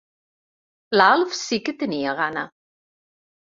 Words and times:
L'Alf 0.97 1.37
sí 1.41 1.61
que 1.69 1.77
tenia 1.85 2.17
gana. 2.23 2.49